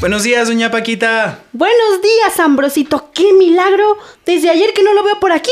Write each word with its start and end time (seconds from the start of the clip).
Buenos 0.00 0.22
días, 0.22 0.48
doña 0.48 0.70
Paquita. 0.70 1.40
Buenos 1.52 2.00
días, 2.00 2.40
Ambrosito. 2.40 3.10
¡Qué 3.12 3.34
milagro! 3.34 3.98
Desde 4.24 4.48
ayer 4.48 4.72
que 4.72 4.82
no 4.82 4.94
lo 4.94 5.04
veo 5.04 5.20
por 5.20 5.30
aquí. 5.30 5.50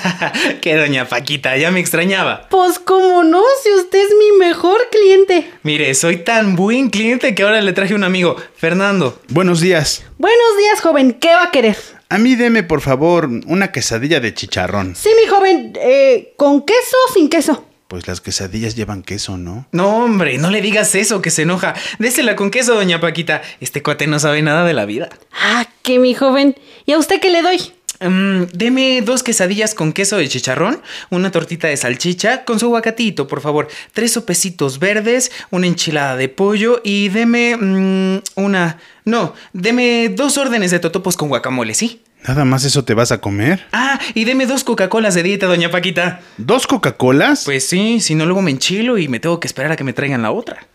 ¿Qué, 0.62 0.76
doña 0.76 1.08
Paquita? 1.08 1.56
Ya 1.56 1.72
me 1.72 1.80
extrañaba. 1.80 2.46
Pues 2.50 2.78
cómo 2.78 3.24
no, 3.24 3.42
si 3.64 3.72
usted 3.72 3.98
es 3.98 4.14
mi 4.16 4.38
mejor 4.38 4.78
cliente. 4.92 5.50
Mire, 5.64 5.92
soy 5.94 6.18
tan 6.18 6.54
buen 6.54 6.90
cliente 6.90 7.34
que 7.34 7.42
ahora 7.42 7.60
le 7.60 7.72
traje 7.72 7.96
un 7.96 8.04
amigo, 8.04 8.36
Fernando. 8.54 9.20
Buenos 9.26 9.60
días. 9.60 10.04
Buenos 10.18 10.56
días, 10.56 10.80
joven. 10.80 11.14
¿Qué 11.14 11.34
va 11.34 11.42
a 11.42 11.50
querer? 11.50 11.76
A 12.10 12.18
mí 12.18 12.36
deme, 12.36 12.62
por 12.62 12.82
favor, 12.82 13.28
una 13.46 13.72
quesadilla 13.72 14.20
de 14.20 14.32
chicharrón. 14.32 14.94
Sí, 14.94 15.10
mi 15.20 15.28
joven. 15.28 15.72
Eh, 15.80 16.34
¿Con 16.36 16.64
queso 16.64 16.96
o 17.08 17.12
sin 17.12 17.28
queso? 17.28 17.66
Pues 17.90 18.06
las 18.06 18.20
quesadillas 18.20 18.76
llevan 18.76 19.02
queso, 19.02 19.36
¿no? 19.36 19.66
No, 19.72 20.04
hombre, 20.04 20.38
no 20.38 20.48
le 20.52 20.62
digas 20.62 20.94
eso, 20.94 21.20
que 21.20 21.32
se 21.32 21.42
enoja. 21.42 21.74
Désela 21.98 22.36
con 22.36 22.52
queso, 22.52 22.76
doña 22.76 23.00
Paquita. 23.00 23.42
Este 23.58 23.82
cuate 23.82 24.06
no 24.06 24.20
sabe 24.20 24.42
nada 24.42 24.64
de 24.64 24.74
la 24.74 24.86
vida. 24.86 25.08
Ah, 25.32 25.66
que 25.82 25.98
mi 25.98 26.14
joven. 26.14 26.54
¿Y 26.86 26.92
a 26.92 26.98
usted 26.98 27.18
qué 27.20 27.30
le 27.30 27.42
doy? 27.42 27.72
Mm, 27.98 28.44
deme 28.52 29.02
dos 29.02 29.24
quesadillas 29.24 29.74
con 29.74 29.92
queso 29.92 30.18
de 30.18 30.28
chicharrón, 30.28 30.80
una 31.10 31.32
tortita 31.32 31.66
de 31.66 31.76
salchicha 31.76 32.44
con 32.44 32.60
su 32.60 32.66
aguacatito, 32.66 33.26
por 33.26 33.40
favor, 33.40 33.66
tres 33.92 34.12
sopecitos 34.12 34.78
verdes, 34.78 35.32
una 35.50 35.66
enchilada 35.66 36.14
de 36.14 36.28
pollo 36.28 36.80
y 36.84 37.08
deme 37.08 37.56
mm, 37.56 38.22
una... 38.36 38.78
No, 39.04 39.34
deme 39.52 40.10
dos 40.10 40.38
órdenes 40.38 40.70
de 40.70 40.78
totopos 40.78 41.16
con 41.16 41.28
guacamole, 41.28 41.74
¿sí? 41.74 42.02
¿Nada 42.26 42.44
más 42.44 42.64
eso 42.64 42.84
te 42.84 42.94
vas 42.94 43.12
a 43.12 43.20
comer? 43.20 43.66
Ah, 43.72 43.98
y 44.14 44.24
deme 44.24 44.46
dos 44.46 44.64
Coca-Colas 44.64 45.14
de 45.14 45.22
dieta, 45.22 45.46
doña 45.46 45.70
Paquita. 45.70 46.20
¿Dos 46.36 46.66
Coca-Colas? 46.66 47.44
Pues 47.44 47.66
sí, 47.66 48.00
si 48.00 48.14
no 48.14 48.26
luego 48.26 48.42
me 48.42 48.50
enchilo 48.50 48.98
y 48.98 49.08
me 49.08 49.20
tengo 49.20 49.40
que 49.40 49.46
esperar 49.46 49.72
a 49.72 49.76
que 49.76 49.84
me 49.84 49.92
traigan 49.92 50.22
la 50.22 50.30
otra. 50.30 50.66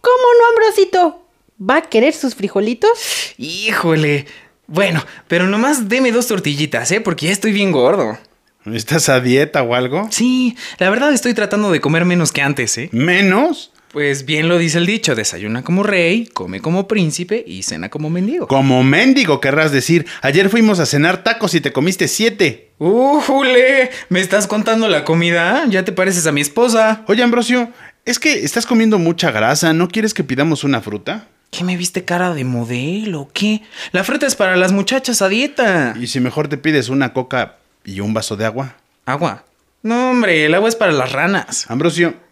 ¿Cómo 0.00 0.24
no, 0.38 0.48
Ambrosito? 0.50 1.26
¿Va 1.58 1.78
a 1.78 1.82
querer 1.82 2.14
sus 2.14 2.34
frijolitos? 2.34 3.34
Híjole. 3.38 4.26
Bueno, 4.68 5.04
pero 5.28 5.46
nomás 5.46 5.88
deme 5.88 6.12
dos 6.12 6.26
tortillitas, 6.26 6.90
¿eh? 6.92 7.00
Porque 7.00 7.26
ya 7.26 7.32
estoy 7.32 7.52
bien 7.52 7.72
gordo. 7.72 8.18
¿Estás 8.66 9.08
a 9.08 9.20
dieta 9.20 9.62
o 9.62 9.74
algo? 9.74 10.08
Sí, 10.10 10.56
la 10.78 10.90
verdad 10.90 11.12
estoy 11.12 11.34
tratando 11.34 11.70
de 11.70 11.80
comer 11.80 12.04
menos 12.04 12.32
que 12.32 12.42
antes, 12.42 12.76
¿eh? 12.78 12.88
¿Menos? 12.92 13.72
Pues 13.96 14.26
bien 14.26 14.50
lo 14.50 14.58
dice 14.58 14.76
el 14.76 14.84
dicho, 14.84 15.14
desayuna 15.14 15.64
como 15.64 15.82
rey, 15.82 16.26
come 16.26 16.60
como 16.60 16.86
príncipe 16.86 17.42
y 17.46 17.62
cena 17.62 17.88
como 17.88 18.10
mendigo. 18.10 18.46
Como 18.46 18.84
mendigo, 18.84 19.40
querrás 19.40 19.72
decir. 19.72 20.04
Ayer 20.20 20.50
fuimos 20.50 20.80
a 20.80 20.84
cenar 20.84 21.24
tacos 21.24 21.54
y 21.54 21.62
te 21.62 21.72
comiste 21.72 22.06
siete. 22.06 22.72
¡Ujule! 22.76 23.88
¿Me 24.10 24.20
estás 24.20 24.46
contando 24.48 24.86
la 24.88 25.02
comida? 25.02 25.64
Ya 25.70 25.86
te 25.86 25.92
pareces 25.92 26.26
a 26.26 26.32
mi 26.32 26.42
esposa. 26.42 27.04
Oye, 27.06 27.22
Ambrosio, 27.22 27.70
es 28.04 28.18
que 28.18 28.44
estás 28.44 28.66
comiendo 28.66 28.98
mucha 28.98 29.30
grasa. 29.30 29.72
¿No 29.72 29.88
quieres 29.88 30.12
que 30.12 30.24
pidamos 30.24 30.62
una 30.62 30.82
fruta? 30.82 31.28
¿Qué 31.50 31.64
me 31.64 31.78
viste 31.78 32.04
cara 32.04 32.34
de 32.34 32.44
modelo? 32.44 33.30
¿Qué? 33.32 33.62
La 33.92 34.04
fruta 34.04 34.26
es 34.26 34.34
para 34.34 34.56
las 34.56 34.72
muchachas 34.72 35.22
a 35.22 35.30
dieta. 35.30 35.94
¿Y 35.98 36.08
si 36.08 36.20
mejor 36.20 36.48
te 36.48 36.58
pides 36.58 36.90
una 36.90 37.14
coca 37.14 37.56
y 37.82 38.00
un 38.00 38.12
vaso 38.12 38.36
de 38.36 38.44
agua? 38.44 38.76
¿Agua? 39.06 39.46
No, 39.82 40.10
hombre, 40.10 40.44
el 40.44 40.52
agua 40.52 40.68
es 40.68 40.76
para 40.76 40.92
las 40.92 41.12
ranas. 41.12 41.64
Ambrosio, 41.70 42.25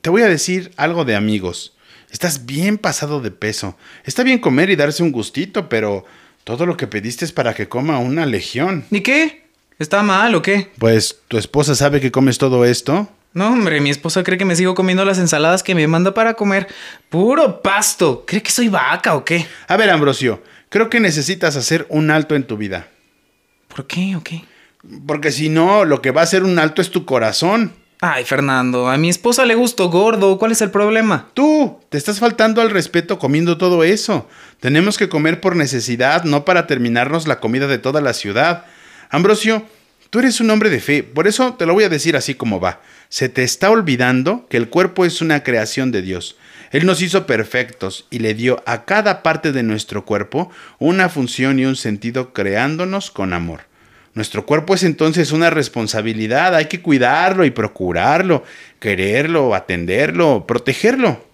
te 0.00 0.10
voy 0.10 0.22
a 0.22 0.28
decir 0.28 0.72
algo 0.76 1.04
de 1.04 1.16
amigos. 1.16 1.74
Estás 2.10 2.46
bien 2.46 2.78
pasado 2.78 3.20
de 3.20 3.30
peso. 3.30 3.76
Está 4.04 4.22
bien 4.22 4.38
comer 4.38 4.70
y 4.70 4.76
darse 4.76 5.02
un 5.02 5.12
gustito, 5.12 5.68
pero 5.68 6.04
todo 6.44 6.66
lo 6.66 6.76
que 6.76 6.86
pediste 6.86 7.24
es 7.24 7.32
para 7.32 7.54
que 7.54 7.68
coma 7.68 7.98
una 7.98 8.26
legión. 8.26 8.84
¿Y 8.90 9.00
qué? 9.00 9.44
¿Está 9.78 10.02
mal 10.02 10.34
o 10.34 10.42
qué? 10.42 10.70
Pues, 10.78 11.20
¿tu 11.26 11.38
esposa 11.38 11.74
sabe 11.74 12.00
que 12.00 12.12
comes 12.12 12.38
todo 12.38 12.64
esto? 12.64 13.08
No, 13.32 13.48
hombre, 13.48 13.80
mi 13.80 13.90
esposa 13.90 14.22
cree 14.22 14.38
que 14.38 14.44
me 14.44 14.54
sigo 14.54 14.76
comiendo 14.76 15.04
las 15.04 15.18
ensaladas 15.18 15.64
que 15.64 15.74
me 15.74 15.88
manda 15.88 16.14
para 16.14 16.34
comer. 16.34 16.68
Puro 17.08 17.62
pasto. 17.62 18.24
¿Cree 18.26 18.42
que 18.42 18.52
soy 18.52 18.68
vaca 18.68 19.16
o 19.16 19.24
qué? 19.24 19.46
A 19.66 19.76
ver, 19.76 19.90
Ambrosio, 19.90 20.40
creo 20.68 20.88
que 20.88 21.00
necesitas 21.00 21.56
hacer 21.56 21.86
un 21.88 22.12
alto 22.12 22.36
en 22.36 22.44
tu 22.44 22.56
vida. 22.56 22.86
¿Por 23.66 23.88
qué 23.88 24.14
o 24.14 24.22
qué? 24.22 24.44
Porque 25.06 25.32
si 25.32 25.48
no, 25.48 25.84
lo 25.84 26.00
que 26.00 26.12
va 26.12 26.20
a 26.20 26.24
hacer 26.24 26.44
un 26.44 26.60
alto 26.60 26.80
es 26.80 26.90
tu 26.90 27.04
corazón. 27.04 27.72
Ay, 28.06 28.26
Fernando, 28.26 28.90
a 28.90 28.98
mi 28.98 29.08
esposa 29.08 29.46
le 29.46 29.54
gusto 29.54 29.88
gordo. 29.88 30.36
¿Cuál 30.36 30.52
es 30.52 30.60
el 30.60 30.70
problema? 30.70 31.30
Tú, 31.32 31.80
te 31.88 31.96
estás 31.96 32.18
faltando 32.18 32.60
al 32.60 32.68
respeto 32.68 33.18
comiendo 33.18 33.56
todo 33.56 33.82
eso. 33.82 34.28
Tenemos 34.60 34.98
que 34.98 35.08
comer 35.08 35.40
por 35.40 35.56
necesidad, 35.56 36.24
no 36.24 36.44
para 36.44 36.66
terminarnos 36.66 37.26
la 37.26 37.40
comida 37.40 37.66
de 37.66 37.78
toda 37.78 38.02
la 38.02 38.12
ciudad. 38.12 38.66
Ambrosio, 39.08 39.64
tú 40.10 40.18
eres 40.18 40.38
un 40.42 40.50
hombre 40.50 40.68
de 40.68 40.80
fe, 40.80 41.02
por 41.02 41.26
eso 41.26 41.54
te 41.54 41.64
lo 41.64 41.72
voy 41.72 41.84
a 41.84 41.88
decir 41.88 42.14
así 42.14 42.34
como 42.34 42.60
va. 42.60 42.82
Se 43.08 43.30
te 43.30 43.42
está 43.42 43.70
olvidando 43.70 44.46
que 44.50 44.58
el 44.58 44.68
cuerpo 44.68 45.06
es 45.06 45.22
una 45.22 45.42
creación 45.42 45.90
de 45.90 46.02
Dios. 46.02 46.36
Él 46.72 46.84
nos 46.84 47.00
hizo 47.00 47.24
perfectos 47.24 48.06
y 48.10 48.18
le 48.18 48.34
dio 48.34 48.62
a 48.66 48.84
cada 48.84 49.22
parte 49.22 49.50
de 49.50 49.62
nuestro 49.62 50.04
cuerpo 50.04 50.50
una 50.78 51.08
función 51.08 51.58
y 51.58 51.64
un 51.64 51.76
sentido 51.76 52.34
creándonos 52.34 53.10
con 53.10 53.32
amor. 53.32 53.62
Nuestro 54.14 54.46
cuerpo 54.46 54.74
es 54.74 54.84
entonces 54.84 55.32
una 55.32 55.50
responsabilidad, 55.50 56.54
hay 56.54 56.66
que 56.66 56.80
cuidarlo 56.80 57.44
y 57.44 57.50
procurarlo, 57.50 58.44
quererlo, 58.78 59.54
atenderlo, 59.54 60.46
protegerlo. 60.46 61.24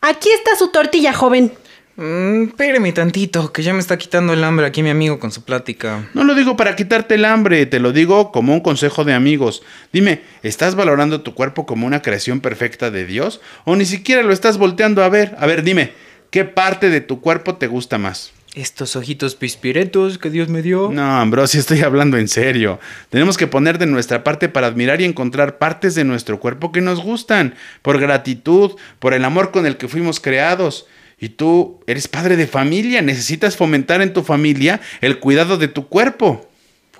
Aquí 0.00 0.28
está 0.30 0.56
su 0.56 0.70
tortilla, 0.72 1.12
joven. 1.12 1.52
Mm, 1.96 2.48
espéreme 2.48 2.92
tantito, 2.92 3.52
que 3.52 3.62
ya 3.62 3.72
me 3.72 3.78
está 3.78 3.96
quitando 3.96 4.32
el 4.32 4.42
hambre 4.42 4.66
aquí 4.66 4.82
mi 4.82 4.90
amigo 4.90 5.20
con 5.20 5.30
su 5.30 5.44
plática. 5.44 6.08
No 6.12 6.24
lo 6.24 6.34
digo 6.34 6.56
para 6.56 6.74
quitarte 6.74 7.14
el 7.14 7.24
hambre, 7.24 7.66
te 7.66 7.78
lo 7.78 7.92
digo 7.92 8.32
como 8.32 8.52
un 8.52 8.60
consejo 8.60 9.04
de 9.04 9.14
amigos. 9.14 9.62
Dime, 9.92 10.20
¿estás 10.42 10.74
valorando 10.74 11.22
tu 11.22 11.34
cuerpo 11.34 11.66
como 11.66 11.86
una 11.86 12.02
creación 12.02 12.40
perfecta 12.40 12.90
de 12.90 13.06
Dios? 13.06 13.40
¿O 13.64 13.76
ni 13.76 13.84
siquiera 13.84 14.24
lo 14.24 14.32
estás 14.32 14.58
volteando 14.58 15.04
a 15.04 15.08
ver? 15.08 15.36
A 15.38 15.46
ver, 15.46 15.62
dime, 15.62 15.92
¿qué 16.30 16.44
parte 16.44 16.90
de 16.90 17.00
tu 17.00 17.20
cuerpo 17.20 17.54
te 17.54 17.68
gusta 17.68 17.96
más? 17.96 18.33
Estos 18.54 18.94
ojitos 18.94 19.34
pispiretos 19.34 20.16
que 20.16 20.30
Dios 20.30 20.48
me 20.48 20.62
dio. 20.62 20.88
No, 20.92 21.18
Ambrosio, 21.18 21.58
estoy 21.58 21.80
hablando 21.80 22.18
en 22.18 22.28
serio. 22.28 22.78
Tenemos 23.10 23.36
que 23.36 23.48
poner 23.48 23.78
de 23.78 23.86
nuestra 23.86 24.22
parte 24.22 24.48
para 24.48 24.68
admirar 24.68 25.00
y 25.00 25.04
encontrar 25.04 25.58
partes 25.58 25.96
de 25.96 26.04
nuestro 26.04 26.38
cuerpo 26.38 26.70
que 26.70 26.80
nos 26.80 27.00
gustan, 27.02 27.56
por 27.82 27.98
gratitud, 27.98 28.76
por 29.00 29.12
el 29.12 29.24
amor 29.24 29.50
con 29.50 29.66
el 29.66 29.76
que 29.76 29.88
fuimos 29.88 30.20
creados. 30.20 30.86
Y 31.18 31.30
tú 31.30 31.80
eres 31.88 32.06
padre 32.06 32.36
de 32.36 32.46
familia, 32.46 33.02
necesitas 33.02 33.56
fomentar 33.56 34.02
en 34.02 34.12
tu 34.12 34.22
familia 34.22 34.80
el 35.00 35.18
cuidado 35.18 35.58
de 35.58 35.66
tu 35.66 35.88
cuerpo. 35.88 36.48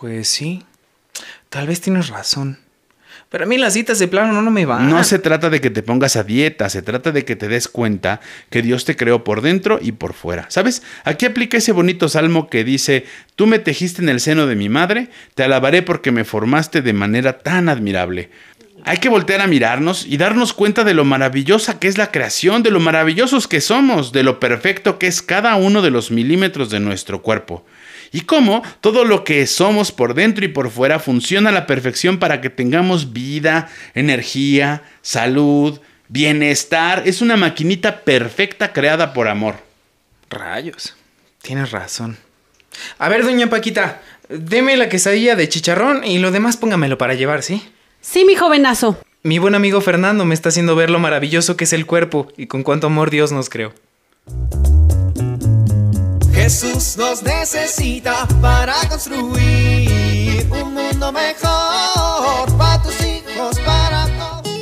Pues 0.01 0.27
sí, 0.27 0.65
tal 1.51 1.69
vez 1.69 1.81
tienes 1.81 2.09
razón. 2.09 2.64
Pero 3.35 3.47
a 3.47 3.49
mí 3.49 3.59
las 3.59 3.73
citas 3.73 3.99
de 3.99 4.07
plano 4.07 4.33
no, 4.33 4.43
no 4.43 4.53
me 4.53 4.65
van. 4.65 4.89
No 4.89 5.03
se 5.03 5.19
trata 5.19 5.51
de 5.51 5.61
que 5.61 5.69
te 5.69 5.83
pongas 5.83 6.15
a 6.15 6.23
dieta, 6.23 6.69
se 6.69 6.83
trata 6.83 7.11
de 7.11 7.25
que 7.25 7.35
te 7.35 7.49
des 7.49 7.67
cuenta 7.67 8.21
que 8.49 8.63
Dios 8.63 8.85
te 8.85 8.95
creó 8.95 9.25
por 9.25 9.41
dentro 9.41 9.81
y 9.83 9.91
por 9.91 10.13
fuera. 10.13 10.47
¿Sabes? 10.51 10.85
Aquí 11.03 11.27
aplica 11.27 11.57
ese 11.57 11.73
bonito 11.73 12.09
salmo 12.09 12.49
que 12.49 12.63
dice, 12.63 13.07
tú 13.35 13.49
me 13.49 13.59
tejiste 13.59 14.03
en 14.03 14.09
el 14.09 14.21
seno 14.21 14.47
de 14.47 14.55
mi 14.55 14.69
madre, 14.69 15.09
te 15.35 15.43
alabaré 15.43 15.83
porque 15.83 16.13
me 16.13 16.23
formaste 16.23 16.81
de 16.81 16.93
manera 16.93 17.41
tan 17.41 17.69
admirable. 17.69 18.31
Hay 18.85 18.99
que 18.99 19.09
voltear 19.09 19.41
a 19.41 19.49
mirarnos 19.49 20.07
y 20.07 20.17
darnos 20.17 20.53
cuenta 20.53 20.85
de 20.85 20.95
lo 20.95 21.05
maravillosa 21.05 21.81
que 21.81 21.89
es 21.89 21.99
la 21.99 22.13
creación, 22.13 22.63
de 22.63 22.71
lo 22.71 22.79
maravillosos 22.79 23.49
que 23.49 23.61
somos, 23.61 24.13
de 24.13 24.23
lo 24.23 24.39
perfecto 24.39 25.01
que 25.01 25.09
es 25.09 25.23
cada 25.23 25.57
uno 25.57 25.83
de 25.83 25.91
los 25.91 26.13
milímetros 26.13 26.71
de 26.71 26.79
nuestro 26.79 27.21
cuerpo. 27.21 27.65
Y 28.15 28.21
cómo 28.21 28.63
todo 28.81 29.05
lo 29.05 29.25
que 29.25 29.45
somos 29.49 29.91
por 29.91 30.15
dentro 30.15 30.45
y 30.45 30.49
por 30.49 30.71
fuera 30.71 31.01
funciona 31.01 31.51
a 31.51 31.53
la 31.53 31.67
perfección 31.67 32.21
para 32.21 32.41
que 32.41 32.49
tengamos 32.49 33.13
vida, 33.13 33.69
energía, 33.93 34.85
salud, 35.03 35.81
bienestar. 36.07 37.03
Es 37.07 37.23
una 37.23 37.37
maquinita 37.37 38.03
perfecta 38.03 38.73
creada 38.73 39.13
por 39.13 39.27
amor. 39.27 39.57
Rayos, 40.31 40.95
tienes 41.43 41.73
razón. 41.73 42.17
A 42.99 43.09
ver, 43.09 43.25
doña 43.25 43.51
Paquita, 43.51 44.01
deme 44.29 44.77
la 44.77 44.89
quesadilla 44.89 45.35
de 45.35 45.49
chicharrón 45.49 46.05
y 46.05 46.21
lo 46.21 46.31
demás 46.31 46.57
póngamelo 46.57 46.97
para 46.97 47.15
llevar, 47.15 47.43
¿sí? 47.43 47.69
Sí, 48.01 48.25
mi 48.25 48.37
jovenazo. 48.37 48.97
Mi 49.25 49.41
buen 49.41 49.57
amigo 49.57 49.81
Fernando 49.81 50.25
me 50.25 50.35
está 50.35 50.51
haciendo 50.51 50.77
ver 50.77 50.89
lo 50.89 51.01
maravilloso 51.01 51.57
que 51.57 51.65
es 51.65 51.73
el 51.73 51.85
cuerpo 51.85 52.29
y 52.37 52.47
con 52.47 52.63
cuánto 52.63 52.87
amor 52.87 53.11
Dios 53.11 53.33
nos 53.33 53.51
creó. 53.51 53.75
Jesús 56.45 56.99
nos 56.99 57.23
necesita 57.23 58.29
para 58.43 58.75
construir 58.91 60.47
un 60.51 60.75
mundo 60.75 61.11
mejor 61.11 62.59
para 62.59 62.83
tus 62.83 63.01
hijos, 63.01 63.59
para 63.61 64.07
todos. 64.19 64.53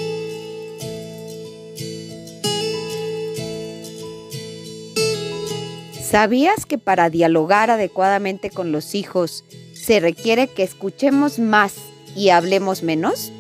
¿Sabías 6.00 6.66
que 6.66 6.78
para 6.78 7.10
dialogar 7.10 7.68
adecuadamente 7.68 8.50
con 8.50 8.70
los 8.70 8.94
hijos 8.94 9.44
se 9.74 9.98
requiere 9.98 10.46
que 10.46 10.62
escuchemos 10.62 11.40
más 11.40 11.74
y 12.14 12.28
hablemos 12.28 12.84
menos? 12.84 13.32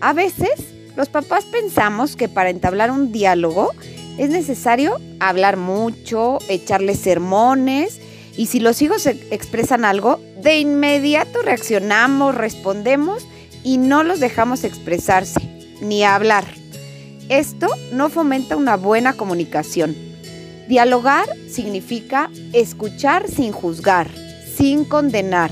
A 0.00 0.12
veces 0.12 0.60
los 0.94 1.08
papás 1.08 1.44
pensamos 1.44 2.14
que 2.14 2.28
para 2.28 2.50
entablar 2.50 2.92
un 2.92 3.10
diálogo 3.10 3.72
es 4.18 4.30
necesario 4.30 5.00
hablar 5.20 5.56
mucho, 5.56 6.38
echarles 6.48 7.00
sermones 7.00 8.00
y 8.36 8.46
si 8.46 8.60
los 8.60 8.80
hijos 8.82 9.06
e- 9.06 9.18
expresan 9.30 9.84
algo, 9.84 10.20
de 10.42 10.58
inmediato 10.58 11.42
reaccionamos, 11.42 12.34
respondemos 12.34 13.26
y 13.62 13.78
no 13.78 14.02
los 14.02 14.20
dejamos 14.20 14.64
expresarse 14.64 15.40
ni 15.80 16.04
hablar. 16.04 16.44
Esto 17.28 17.68
no 17.92 18.10
fomenta 18.10 18.56
una 18.56 18.76
buena 18.76 19.14
comunicación. 19.14 19.96
Dialogar 20.68 21.28
significa 21.50 22.30
escuchar 22.52 23.28
sin 23.28 23.52
juzgar, 23.52 24.10
sin 24.56 24.84
condenar, 24.84 25.50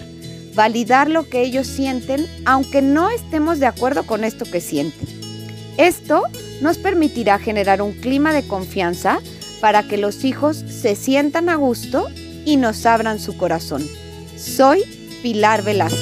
validar 0.55 1.09
lo 1.09 1.29
que 1.29 1.43
ellos 1.43 1.67
sienten 1.67 2.27
aunque 2.45 2.83
no 2.83 3.11
estemos 3.11 3.59
de 3.59 3.67
acuerdo 3.67 4.05
con 4.05 4.25
esto 4.25 4.45
que 4.45 4.61
sienten. 4.61 5.09
Esto 5.79 6.25
nos 6.63 6.79
permitirá 6.79 7.41
generar 7.41 7.83
un 7.83 7.93
clima 7.93 8.33
de 8.33 8.47
confianza 8.47 9.19
para 9.61 9.83
que 9.83 9.99
los 9.99 10.25
hijos 10.25 10.57
se 10.57 10.95
sientan 10.95 11.49
a 11.49 11.57
gusto 11.57 12.07
y 12.45 12.57
nos 12.57 12.87
abran 12.87 13.19
su 13.19 13.37
corazón. 13.37 13.83
Soy 14.37 14.85
Pilar 15.23 15.63
Velasco. 15.65 15.99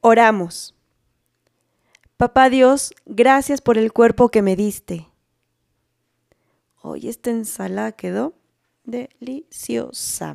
Oramos. 0.00 0.74
Papá 2.16 2.50
Dios, 2.50 2.94
gracias 3.06 3.60
por 3.60 3.78
el 3.78 3.92
cuerpo 3.92 4.28
que 4.28 4.42
me 4.42 4.56
diste. 4.56 5.06
Hoy 6.82 7.08
esta 7.08 7.30
ensalada 7.30 7.92
quedó 7.92 8.34
deliciosa. 8.88 10.34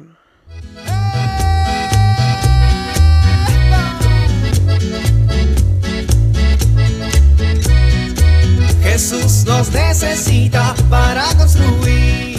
Jesús 8.83 9.45
nos 9.47 9.73
necesita 9.73 10.75
para 10.89 11.25
construir. 11.35 12.37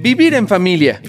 Vivir 0.00 0.34
en 0.34 0.48
familia. 0.48 1.02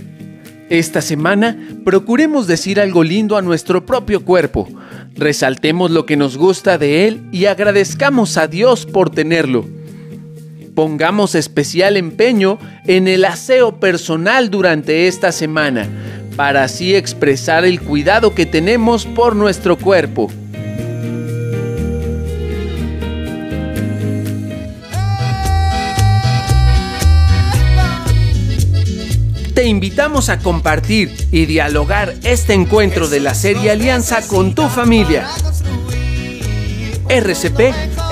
Esta 0.69 1.01
semana 1.01 1.57
procuremos 1.85 2.45
decir 2.47 2.81
algo 2.81 3.03
lindo 3.03 3.37
a 3.37 3.41
nuestro 3.41 3.85
propio 3.85 4.25
cuerpo. 4.25 4.67
Resaltemos 5.15 5.91
lo 5.91 6.05
que 6.05 6.17
nos 6.17 6.37
gusta 6.37 6.77
de 6.77 7.07
él 7.07 7.23
y 7.31 7.45
agradezcamos 7.45 8.37
a 8.37 8.47
Dios 8.47 8.85
por 8.85 9.09
tenerlo. 9.09 9.82
Pongamos 10.75 11.35
especial 11.35 11.97
empeño 11.97 12.57
en 12.85 13.07
el 13.07 13.25
aseo 13.25 13.79
personal 13.79 14.49
durante 14.49 15.07
esta 15.07 15.31
semana, 15.31 15.87
para 16.35 16.63
así 16.63 16.95
expresar 16.95 17.63
el 17.63 17.79
cuidado 17.79 18.33
que 18.33 18.47
tenemos 18.47 19.05
por 19.05 19.35
nuestro 19.35 19.77
cuerpo. 19.77 20.31
Te 29.53 29.67
invitamos 29.67 30.29
a 30.29 30.39
compartir 30.39 31.15
y 31.31 31.45
dialogar 31.45 32.15
este 32.23 32.53
encuentro 32.53 33.07
de 33.07 33.19
la 33.19 33.35
serie 33.35 33.69
Alianza 33.69 34.27
con 34.27 34.55
tu 34.55 34.67
familia. 34.67 35.27
RCP 37.07 38.02